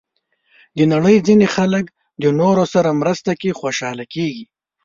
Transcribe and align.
د 0.77 0.79
نړۍ 0.93 1.15
ځینې 1.27 1.47
خلک 1.55 1.85
د 2.21 2.23
نورو 2.39 2.63
سره 2.73 2.97
مرسته 3.01 3.31
کې 3.41 3.57
خوشحاله 3.61 4.05
کېږي. 4.13 4.45